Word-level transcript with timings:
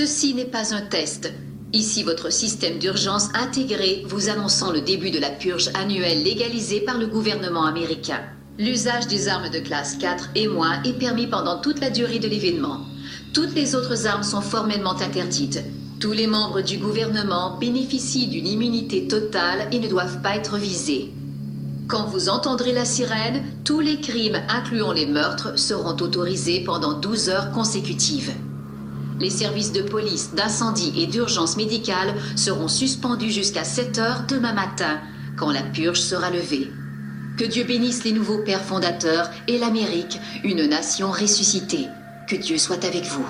Ceci 0.00 0.32
n'est 0.32 0.46
pas 0.46 0.74
un 0.74 0.80
test. 0.80 1.30
Ici 1.74 2.04
votre 2.04 2.32
système 2.32 2.78
d'urgence 2.78 3.28
intégré 3.34 4.02
vous 4.08 4.30
annonçant 4.30 4.72
le 4.72 4.80
début 4.80 5.10
de 5.10 5.18
la 5.18 5.28
purge 5.28 5.68
annuelle 5.74 6.22
légalisée 6.22 6.80
par 6.80 6.96
le 6.96 7.06
gouvernement 7.06 7.66
américain. 7.66 8.20
L'usage 8.58 9.08
des 9.08 9.28
armes 9.28 9.50
de 9.50 9.58
classe 9.58 9.96
4 9.96 10.30
et 10.36 10.48
moins 10.48 10.82
est 10.84 10.98
permis 10.98 11.26
pendant 11.26 11.60
toute 11.60 11.80
la 11.80 11.90
durée 11.90 12.18
de 12.18 12.28
l'événement. 12.28 12.78
Toutes 13.34 13.54
les 13.54 13.74
autres 13.74 14.06
armes 14.06 14.22
sont 14.22 14.40
formellement 14.40 14.98
interdites. 14.98 15.62
Tous 16.00 16.12
les 16.12 16.26
membres 16.26 16.62
du 16.62 16.78
gouvernement 16.78 17.58
bénéficient 17.58 18.28
d'une 18.28 18.46
immunité 18.46 19.06
totale 19.06 19.68
et 19.70 19.80
ne 19.80 19.88
doivent 19.88 20.22
pas 20.22 20.34
être 20.34 20.56
visés. 20.56 21.12
Quand 21.88 22.06
vous 22.06 22.30
entendrez 22.30 22.72
la 22.72 22.86
sirène, 22.86 23.42
tous 23.64 23.80
les 23.80 24.00
crimes, 24.00 24.40
incluant 24.48 24.92
les 24.92 25.04
meurtres, 25.04 25.58
seront 25.58 25.96
autorisés 25.96 26.64
pendant 26.64 26.94
12 26.94 27.28
heures 27.28 27.50
consécutives. 27.50 28.32
Les 29.20 29.28
services 29.30 29.72
de 29.72 29.82
police, 29.82 30.34
d'incendie 30.34 30.94
et 30.96 31.06
d'urgence 31.06 31.58
médicale 31.58 32.14
seront 32.36 32.68
suspendus 32.68 33.30
jusqu'à 33.30 33.64
7 33.64 33.98
heures 33.98 34.24
demain 34.26 34.54
matin, 34.54 34.98
quand 35.36 35.52
la 35.52 35.62
purge 35.62 36.00
sera 36.00 36.30
levée. 36.30 36.70
Que 37.36 37.44
Dieu 37.44 37.64
bénisse 37.64 38.04
les 38.04 38.12
nouveaux 38.12 38.38
pères 38.38 38.64
fondateurs 38.64 39.30
et 39.46 39.58
l'Amérique, 39.58 40.18
une 40.42 40.66
nation 40.66 41.10
ressuscitée. 41.10 41.88
Que 42.28 42.36
Dieu 42.36 42.56
soit 42.56 42.84
avec 42.84 43.04
vous. 43.04 43.26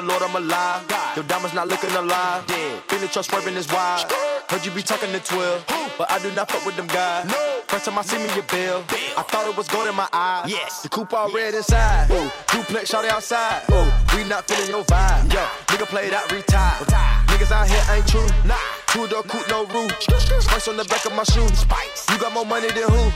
The 0.00 0.06
Lord 0.06 0.22
I'm 0.22 0.36
alive. 0.36 0.84
Your 1.16 1.24
diamonds 1.24 1.54
not 1.54 1.68
looking 1.68 1.90
alive. 1.90 2.44
Feeling 2.88 3.08
trust 3.08 3.30
swerving 3.30 3.54
is 3.54 3.66
wild. 3.72 4.06
Heard 4.48 4.64
you 4.64 4.70
be 4.70 4.82
talking 4.82 5.10
to 5.12 5.20
12, 5.20 5.64
but 5.98 6.10
I 6.10 6.18
do 6.20 6.30
not 6.32 6.50
fuck 6.50 6.64
with 6.64 6.76
them 6.76 6.86
guys. 6.86 7.30
First 7.66 7.84
time 7.84 7.98
I 7.98 8.02
see 8.02 8.18
me, 8.18 8.32
your 8.34 8.44
bill. 8.44 8.84
I 9.16 9.22
thought 9.22 9.46
it 9.48 9.56
was 9.56 9.68
gold 9.68 9.88
in 9.88 9.94
my 9.94 10.08
eyes. 10.12 10.50
Yes. 10.50 10.82
The 10.82 10.88
coupe 10.88 11.12
all 11.12 11.30
red 11.32 11.54
inside. 11.54 12.10
Ooh, 12.10 12.30
duplex 12.46 12.90
shot 12.90 13.04
outside. 13.04 13.62
Ooh, 13.70 13.90
we 14.16 14.24
not 14.24 14.46
feeling 14.46 14.70
your 14.70 14.84
vibe. 14.84 15.32
Yo, 15.32 15.42
nigga 15.66 15.86
played 15.86 16.14
out, 16.14 16.30
retire. 16.32 16.78
Niggas 17.26 17.50
out 17.50 17.68
here 17.68 17.82
ain't 17.92 18.06
true. 18.06 18.26
Nah, 18.46 18.56
two 18.92 19.06
door 19.08 19.22
coupe, 19.22 19.48
no 19.48 19.64
roof. 19.66 19.92
Spice 20.00 20.68
on 20.68 20.76
the 20.76 20.84
back 20.84 21.04
of 21.04 21.12
my 21.12 21.24
shoes. 21.24 21.64
You 22.10 22.18
got 22.18 22.32
more 22.32 22.46
money 22.46 22.68
than 22.68 22.88
who? 22.88 23.10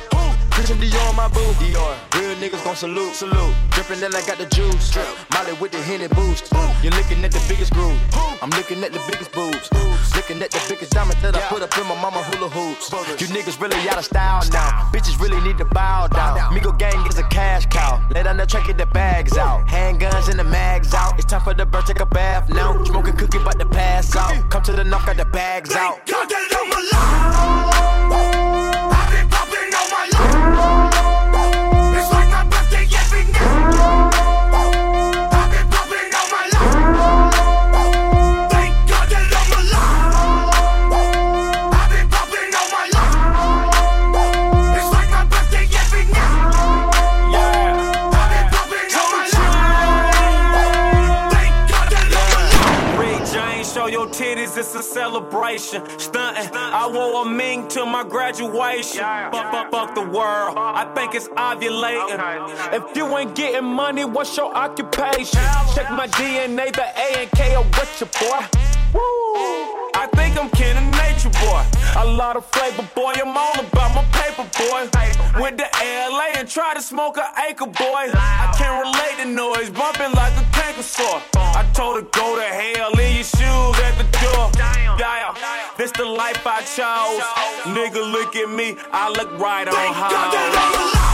Christian 0.53 0.77
Dior 0.79 1.09
on 1.09 1.17
my 1.17 1.29
boo. 1.29 1.41
Dior. 1.57 1.97
Real 2.15 2.37
niggas 2.37 2.63
gon' 2.63 2.77
salute. 2.77 3.15
Salute. 3.15 3.55
Drippin' 3.71 4.01
that 4.01 4.15
I 4.15 4.21
got 4.27 4.37
the 4.37 4.47
juice. 4.47 4.91
Drip. 4.91 5.09
Molly 5.33 5.55
with 5.55 5.73
the 5.73 5.81
Henny 5.81 6.09
boost. 6.09 6.53
You're 6.83 6.93
looking 6.93 7.25
at 7.25 7.33
the 7.33 7.43
biggest 7.49 7.73
groove. 7.73 7.99
I'm 8.43 8.51
looking 8.51 8.85
at 8.85 8.93
the 8.93 9.01
biggest 9.11 9.33
boobs. 9.33 9.71
Looking 10.15 10.43
at 10.43 10.51
the 10.51 10.61
biggest 10.69 10.93
diamond 10.93 11.19
that 11.23 11.35
I 11.35 11.41
put 11.49 11.63
up 11.63 11.77
in 11.79 11.87
my 11.87 11.95
mama 12.01 12.23
hula 12.23 12.51
hoops. 12.51 12.93
You 13.21 13.29
niggas 13.29 13.61
really 13.61 13.77
out 13.89 13.99
of 13.99 14.05
style 14.05 14.43
now. 14.53 14.91
Bitches 14.93 15.19
really 15.19 15.41
need 15.41 15.57
to 15.59 15.65
bow 15.65 16.07
down. 16.09 16.37
Migo 16.53 16.77
gang 16.79 17.01
is 17.07 17.19
a 17.19 17.25
cash 17.25 17.65
cow. 17.67 18.03
Lay 18.11 18.23
down 18.23 18.37
the 18.37 18.45
track, 18.45 18.67
get 18.67 18.77
the 18.77 18.87
bags 18.87 19.39
out. 19.39 19.67
Handguns 19.67 20.29
and 20.29 20.39
the 20.39 20.45
mags 20.45 20.93
out. 20.93 21.17
It's 21.17 21.25
time 21.25 21.41
for 21.41 21.55
the 21.55 21.65
bird, 21.65 21.87
take 21.87 22.01
a 22.01 22.07
bath 22.07 22.51
now. 22.51 22.85
Smoking 22.85 23.17
cookie, 23.17 23.32
Come 24.53 24.63
to 24.65 24.73
the 24.73 24.85
knock, 24.85 25.07
got 25.07 25.17
the 25.17 25.25
bags 25.25 25.75
out. 25.75 26.07
Thank 26.07 26.31
God 26.31 27.12
celebration. 54.93 55.83
Stunting, 55.99 56.51
I 56.55 56.87
wore 56.93 57.27
a 57.27 57.29
mink 57.29 57.71
to 57.71 57.87
my 57.87 58.05
graduation. 58.05 59.01
Fuck, 59.01 59.51
fuck, 59.53 59.71
fuck 59.71 59.95
the 59.95 60.03
world, 60.03 60.57
I 60.57 60.85
think 60.95 61.15
it's 61.15 61.29
ovulating. 61.29 62.21
If 62.73 62.97
you 62.97 63.07
ain't 63.17 63.35
getting 63.35 63.65
money, 63.65 64.05
what's 64.05 64.37
your 64.37 64.55
occupation? 64.55 65.41
Check 65.75 65.91
my 65.91 66.09
DNA, 66.09 66.73
the 66.73 66.85
A 66.85 67.23
and 67.23 67.31
K 67.33 67.55
of 67.55 67.67
what 67.77 67.89
your 68.01 68.11
boy. 68.21 68.47
Woo. 68.93 69.83
I 69.95 70.09
think 70.15 70.39
I'm 70.39 70.51
kin 70.51 70.77
of 70.77 70.85
nature, 71.01 71.31
boy. 71.41 71.65
A 71.97 72.05
lot 72.05 72.37
of 72.37 72.45
flavor, 72.47 72.89
boy. 72.95 73.13
I'm 73.17 73.37
all 73.37 73.59
about 73.59 73.95
my 73.95 74.05
paper, 74.13 74.45
boy. 74.59 74.89
Went 75.41 75.59
to 75.59 75.65
LA 75.65 76.29
and 76.37 76.49
tried 76.49 76.75
to 76.75 76.83
smoke 76.83 77.17
an 77.17 77.25
acre, 77.49 77.67
boy. 77.67 78.11
I 78.13 78.55
can't 78.57 78.85
relate 78.85 79.25
to 79.25 79.35
noise, 79.35 79.71
bumping 79.71 80.13
like 80.13 80.33
a 80.37 80.45
canker 80.53 80.83
sore. 80.83 81.23
I 81.35 81.69
told 81.73 81.97
her 81.97 82.03
go 82.03 82.37
to 82.37 82.43
hell, 82.43 82.91
leave 82.93 83.15
your 83.15 83.25
shoes 83.25 83.77
at 83.81 83.97
the 83.97 84.05
door. 84.21 84.51
This 85.79 85.91
the 85.93 86.05
life 86.05 86.47
I 86.47 86.61
chose. 86.61 87.23
Nigga, 87.75 88.13
look 88.13 88.37
at 88.37 88.51
me, 88.51 88.77
I 88.93 89.09
look 89.09 89.39
right 89.39 89.67
on 89.67 89.75
Thank 89.75 89.97
God 89.97 90.11
that 90.11 90.53
I'm 90.55 90.99
high. 90.99 91.12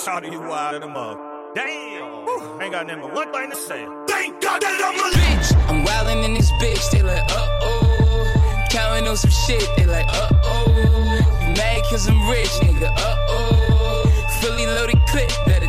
Shawty, 0.00 0.32
you 0.32 0.40
wild 0.40 0.82
them 0.82 0.96
up. 0.96 1.18
Damn. 1.54 2.62
Ain't 2.62 2.72
got 2.72 2.86
nothing 2.86 3.02
but 3.02 3.12
one 3.12 3.30
thing 3.32 3.50
to 3.50 3.56
say. 3.56 3.86
Thank 4.08 4.40
God 4.40 4.62
that 4.62 4.80
I'm 4.80 4.96
alive. 4.98 5.12
bitch. 5.12 5.68
I'm 5.68 5.84
wildin' 5.84 6.24
in 6.24 6.32
this 6.32 6.50
bitch. 6.52 6.90
They 6.90 7.02
like, 7.02 7.22
uh 7.28 7.58
oh. 7.60 8.66
Counting 8.70 9.06
on 9.08 9.16
some 9.18 9.30
shit. 9.30 9.68
They 9.76 9.84
like, 9.84 10.06
uh 10.08 10.30
oh. 10.44 10.64
You 11.42 11.54
mad 11.54 11.82
cause 11.90 12.08
I'm 12.08 12.16
rich, 12.30 12.48
nigga. 12.64 12.88
Uh 12.96 13.16
oh. 13.28 14.26
Fully 14.40 14.64
loaded 14.64 14.98
clip. 15.08 15.30
Better 15.44 15.59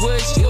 neck 0.00 0.44
of 0.44 0.47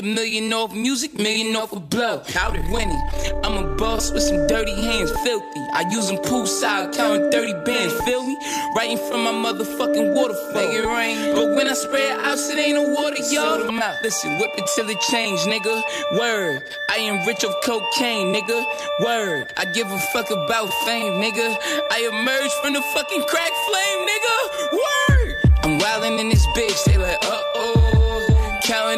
made 0.00 0.04
it 0.04 0.14
slow. 0.14 0.22
I 0.22 0.32
made 0.32 0.32
made 0.32 0.38
a 0.38 0.42
million 0.42 0.52
off 0.52 0.74
music, 0.74 1.14
million 1.14 1.56
off 1.56 1.72
a 1.72 1.80
blow. 1.80 2.22
Out 2.36 2.56
winning. 2.70 3.02
I'm 3.44 3.64
a 3.64 3.76
boss 3.76 4.10
with 4.12 4.22
some 4.22 4.46
dirty 4.46 4.74
hands, 4.74 5.10
filthy. 5.22 5.60
I 5.72 5.84
use 5.90 6.08
them 6.08 6.18
poolside, 6.18 6.94
counting 6.94 7.30
30 7.30 7.52
bands, 7.64 7.94
feel 8.02 8.26
me? 8.26 8.36
Writing 8.76 8.98
from 8.98 9.24
my 9.24 9.32
motherfucking 9.32 10.14
waterfall. 10.14 10.54
Make 10.54 10.74
it 10.74 10.86
rain. 10.86 11.34
But 11.34 11.56
when 11.56 11.68
I 11.68 11.74
spray 11.74 12.10
it 12.10 12.20
out, 12.20 12.38
it 12.38 12.58
ain't 12.58 12.76
no 12.76 12.88
water, 12.94 13.22
y'all. 13.30 13.58
Listen, 14.02 14.38
whip 14.38 14.50
it 14.56 14.68
till 14.74 14.88
it 14.88 15.00
change, 15.00 15.40
nigga. 15.40 15.82
Word. 16.18 16.62
I 16.90 16.96
am 16.98 17.26
rich 17.26 17.44
of 17.44 17.54
cocaine, 17.64 18.34
nigga. 18.34 18.64
Word. 19.04 19.52
I 19.56 19.64
give 19.66 19.90
a 19.90 19.98
fuck 20.12 20.30
about 20.30 20.72
fame, 20.84 21.20
nigga. 21.20 21.56
I 21.90 22.08
emerged 22.12 22.54
from 22.62 22.74
the 22.74 22.82
fucking 22.82 23.24
crack 23.24 23.52
flame, 23.68 24.08
nigga. 24.08 24.72
Word. 24.72 25.36
I'm 25.64 25.78
wildin' 25.78 26.20
in 26.20 26.28
this 26.28 26.46
bitch, 26.48 26.84
they 26.84 26.98
like, 26.98 27.24
uh 27.24 27.42
oh. 27.54 27.91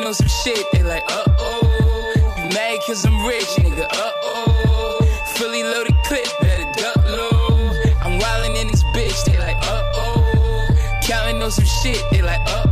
On 0.05 0.13
some 0.13 0.29
shit, 0.29 0.67
they 0.73 0.83
like, 0.83 1.03
uh 1.09 1.25
oh. 1.39 2.15
You 2.37 2.45
mad 2.51 2.79
cause 2.87 3.07
I'm 3.07 3.27
rich, 3.27 3.47
nigga, 3.57 3.85
uh 3.91 4.13
oh. 4.23 4.99
Fully 5.37 5.63
loaded 5.63 5.95
clip, 6.05 6.27
better 6.43 6.71
duck 6.79 6.97
low. 7.09 7.71
I'm 8.03 8.21
wildin' 8.21 8.61
in 8.61 8.67
this 8.69 8.85
bitch, 8.95 9.25
they 9.25 9.39
like, 9.39 9.57
uh 9.63 9.93
oh. 9.95 10.69
Counting 11.03 11.43
on 11.43 11.51
some 11.51 11.65
shit, 11.65 12.05
they 12.11 12.21
like, 12.21 12.41
uh 12.47 12.64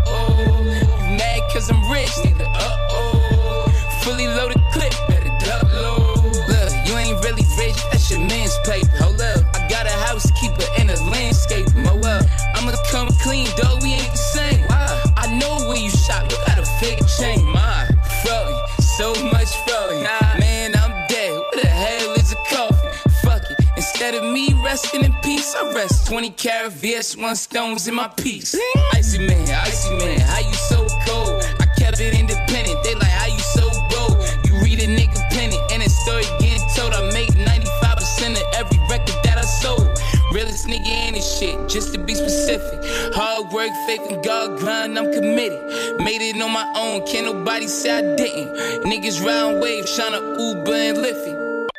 20 26.13 26.29
carat 26.33 26.73
VS1 26.73 27.35
stones 27.39 27.89
in 27.89 27.95
my 27.95 28.07
piece. 28.07 28.55
Icy 28.93 29.27
man, 29.27 29.49
icy 29.49 29.97
man, 29.97 30.21
how 30.21 30.41
you 30.41 30.53
so 30.53 30.87
cold? 31.09 31.43
I 31.59 31.65
kept 31.79 32.01
it 32.01 32.13
independent. 32.13 32.85
They 32.85 32.95
like 32.97 33.09
how 33.09 33.29
you 33.29 33.39
so 33.39 33.65
bold. 33.89 34.21
You 34.45 34.61
read 34.61 34.79
a 34.81 34.89
nigga 34.93 35.17
penny 35.31 35.57
and 35.73 35.83
a 35.83 35.89
story 35.89 36.25
getting 36.39 36.61
told. 36.77 36.93
I 36.93 37.11
make 37.15 37.31
95% 37.31 38.37
of 38.37 38.45
every 38.53 38.79
record 38.91 39.17
that 39.25 39.39
I 39.39 39.41
sold. 39.41 39.89
Realest 40.35 40.67
nigga 40.67 41.09
in 41.09 41.15
this 41.15 41.39
shit, 41.39 41.57
just 41.67 41.95
to 41.95 41.99
be 41.99 42.15
specific. 42.15 42.81
Hard 43.15 43.51
work, 43.51 43.73
faith 43.87 44.03
and 44.11 44.23
God, 44.23 44.59
grind, 44.59 44.99
I'm 44.99 45.11
committed. 45.15 45.65
Made 45.99 46.21
it 46.21 46.43
on 46.43 46.53
my 46.53 46.71
own, 46.77 47.07
can't 47.07 47.25
nobody 47.25 47.67
say 47.67 47.91
I 47.91 48.17
didn't. 48.17 48.55
Niggas 48.85 49.25
round 49.25 49.63
wave, 49.63 49.85
tryna 49.87 50.21
Uber 50.39 50.75
and 50.75 50.99
Lyft 50.99 51.27
it. 51.27 51.71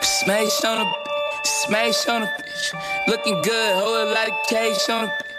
Smash 0.00 0.64
on 0.64 0.86
a 0.86 0.92
smash 1.44 2.06
on 2.06 2.22
a. 2.22 2.49
Looking 3.06 3.40
good, 3.42 3.74
hold 3.74 4.08
a 4.08 4.12
lot 4.12 4.28
of 4.28 4.34
cash 4.48 4.88
on 4.90 5.08
bitch. 5.08 5.30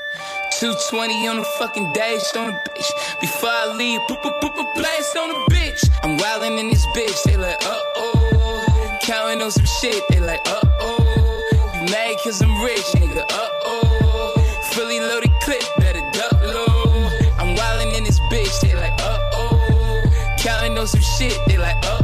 220 0.59 1.27
on 1.27 1.37
the 1.37 1.43
fucking 1.57 1.93
dash 1.93 2.35
on 2.35 2.49
a 2.49 2.53
bitch. 2.53 2.89
Before 3.19 3.49
I 3.49 3.73
leave, 3.75 3.99
boop, 4.01 4.21
boop, 4.21 4.39
boop, 4.41 4.73
blast 4.75 5.17
on 5.17 5.29
a 5.29 5.39
bitch. 5.49 5.89
I'm 6.03 6.17
wildin' 6.17 6.59
in 6.59 6.69
this 6.69 6.85
bitch, 6.87 7.23
they 7.23 7.37
like, 7.37 7.61
uh 7.61 7.79
oh. 7.95 8.97
Counting 9.01 9.41
on 9.41 9.51
some 9.51 9.65
shit, 9.65 10.03
they 10.09 10.19
like, 10.19 10.41
uh 10.45 10.61
oh. 10.81 11.47
You 11.75 11.91
mad 11.91 12.17
cause 12.23 12.41
I'm 12.41 12.63
rich, 12.63 12.85
nigga, 12.95 13.21
uh 13.21 13.49
oh. 13.65 14.33
Fully 14.73 14.99
loaded 14.99 15.31
clip, 15.41 15.63
better 15.77 16.01
duck 16.11 16.33
low. 16.41 17.09
I'm 17.39 17.55
wildin' 17.55 17.97
in 17.97 18.03
this 18.03 18.19
bitch, 18.31 18.61
they 18.61 18.75
like, 18.75 18.93
uh 18.99 19.19
oh. 19.33 20.03
Counting 20.37 20.77
on 20.77 20.87
some 20.87 21.01
shit, 21.01 21.37
they 21.47 21.57
like, 21.57 21.77
uh 21.85 21.99
oh. 21.99 22.00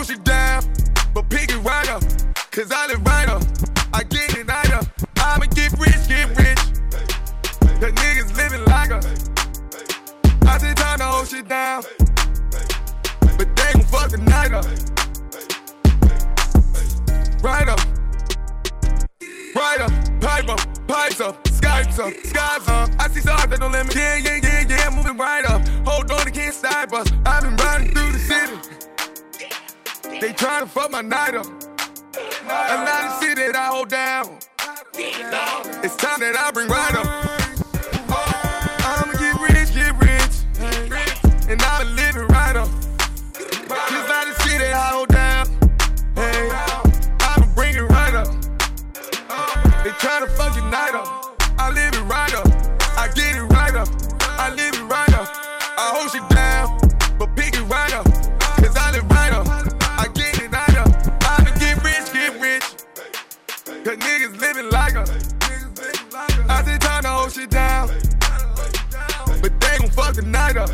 Hold 0.00 0.08
you 0.08 0.24
down, 0.24 0.64
but 1.12 1.28
pick 1.28 1.50
it 1.50 1.58
right 1.58 1.90
up. 1.90 2.02
Cause 2.50 2.72
I 2.72 2.86
live 2.86 3.04
right 3.04 3.28
up. 3.28 3.42
I 3.92 4.02
get 4.02 4.34
it 4.34 4.48
right 4.48 4.72
up. 4.72 4.86
I'ma 5.16 5.44
get 5.44 5.72
rich, 5.72 6.08
get 6.08 6.26
rich. 6.38 6.62
The 7.80 7.92
niggas 8.00 8.34
living 8.34 8.64
like 8.64 8.92
us. 8.92 9.04
I 10.48 10.56
take 10.56 10.76
time 10.76 10.98
to 11.00 11.04
hold 11.04 11.28
shit 11.28 11.46
down. 11.46 11.82
But 13.36 13.54
they 13.56 13.72
gon' 13.74 13.82
fuck 13.92 14.10
the 14.10 14.16
night 14.24 14.52
up. 14.54 14.64
Right 17.42 17.68
up. 17.68 17.80
Right 19.54 19.80
up, 19.82 19.92
pipe 20.22 20.48
up, 20.48 20.88
pipes 20.88 21.20
up, 21.20 21.44
Skypes 21.44 21.98
up, 21.98 22.14
skies 22.24 22.68
up. 22.68 22.90
I 22.98 23.08
see 23.08 23.20
stars 23.20 23.46
that 23.48 23.60
don't 23.60 23.72
let 23.72 23.86
me. 23.86 23.92
Yeah, 23.94 24.16
yeah, 24.16 24.40
yeah, 24.42 24.64
yeah, 24.66 24.96
moving 24.96 25.18
right 25.18 25.44
up. 25.44 25.60
Hold 25.86 26.10
on, 26.10 26.24
they 26.24 26.30
can't 26.30 26.54
stop 26.54 26.90
us. 26.94 27.06
They 30.20 30.34
try 30.34 30.60
to 30.60 30.66
fuck 30.66 30.90
my 30.90 31.00
night 31.00 31.34
up. 31.34 31.46
A 31.46 32.76
lot 32.84 33.04
of 33.04 33.22
shit 33.22 33.36
that 33.36 33.56
I 33.56 33.66
hold 33.68 33.88
down. 33.88 34.38
It's 35.82 35.96
time 35.96 36.20
that 36.20 36.36
I 36.36 36.50
bring 36.50 36.68
right 36.68 36.94
up. 36.94 37.39
I 66.50 66.62
time 66.78 67.02
to 67.04 67.08
hold 67.08 67.32
shit 67.32 67.48
down. 67.50 67.88
But 69.40 69.60
they 69.60 69.78
gon' 69.78 69.90
fuck 69.90 70.14
the 70.14 70.22
night 70.22 70.56
up. 70.56 70.70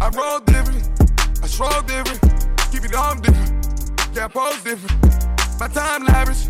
I 0.00 0.08
roll 0.10 0.40
different. 0.40 0.82
I 1.42 1.46
stroll 1.46 1.80
different. 1.82 2.20
Keep 2.72 2.84
it 2.84 2.94
on 2.94 3.22
different. 3.22 3.56
Yeah, 4.12 4.24
I 4.24 4.28
pose 4.28 4.62
different. 4.62 4.96
My 5.60 5.68
time 5.68 6.04
lavish. 6.04 6.48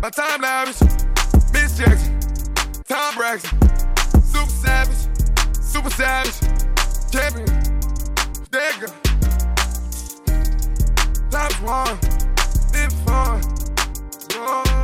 My 0.00 0.10
time 0.10 0.42
lavish. 0.42 0.80
Miss 1.52 1.78
Jackson. 1.78 2.20
Toni 2.86 3.16
Braxton. 3.16 3.58
Super 4.22 4.50
savage. 4.50 5.02
Super 5.60 5.90
savage. 5.90 6.38
Champion. 7.10 7.46
Digger. 8.52 8.92
Times 11.30 11.60
one. 11.62 11.98
Live 12.72 12.92
fun. 13.04 13.40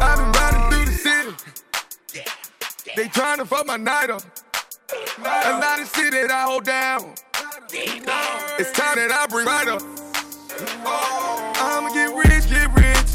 I've 0.02 0.18
been 0.18 0.32
riding 0.32 0.70
through 0.70 0.84
the 0.86 0.92
city. 0.92 1.49
They 3.00 3.08
tryna 3.08 3.46
fuck 3.46 3.66
my 3.66 3.78
night 3.78 4.10
up. 4.10 4.20
A 5.24 5.58
lot 5.58 5.80
of 5.80 5.90
shit 5.96 6.12
that 6.12 6.30
I 6.30 6.42
hold 6.42 6.64
down. 6.64 7.14
It's 7.72 8.72
time 8.72 8.96
that 8.96 9.10
I 9.10 9.26
bring 9.26 9.46
right 9.46 9.68
up. 9.68 9.80
I'ma 11.56 11.88
get 11.94 12.12
rich, 12.12 12.44
get 12.50 12.68
rich. 12.76 13.10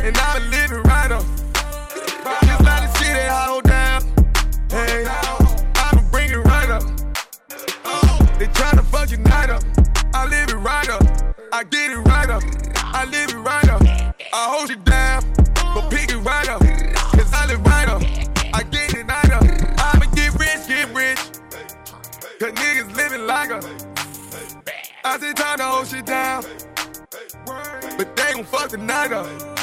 And 0.00 0.16
I'ma 0.16 0.48
live 0.48 0.72
it 0.72 0.80
right 0.88 1.12
up. 1.12 1.26
There's 2.40 2.58
a 2.58 2.62
lot 2.64 2.82
of 2.82 2.96
shit 2.96 3.12
that 3.12 3.28
I 3.28 3.44
hold 3.52 3.64
down. 3.64 4.02
I'ma 5.76 6.10
bring 6.10 6.30
it 6.30 6.38
right 6.38 6.70
up. 6.70 6.82
They 8.38 8.46
tryna 8.46 8.82
fuck 8.86 9.10
your 9.10 9.20
night 9.20 9.50
up. 9.50 9.62
I 10.14 10.24
live 10.24 10.48
it 10.48 10.56
right 10.56 10.88
up. 10.88 11.02
I 11.52 11.64
get 11.64 11.90
it 11.90 11.98
right 11.98 12.30
up. 12.30 12.42
I 12.76 13.04
live 13.04 13.28
it 13.28 13.36
right 13.36 13.68
up. 13.68 13.82
I 13.82 14.48
hold 14.56 14.70
you 14.70 14.76
down, 14.76 14.89
I 25.20 25.22
said 25.22 25.36
time 25.36 25.58
to 25.58 25.64
hold 25.64 25.86
shit 25.86 26.06
down. 26.06 26.42
But 27.98 28.16
they 28.16 28.32
gon' 28.32 28.44
fuck 28.44 28.70
the 28.70 28.78
night 28.78 29.12
up. 29.12 29.59